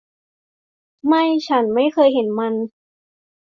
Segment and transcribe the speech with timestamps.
[1.07, 2.53] ไม่ฉันไม่เคยเห็นมัน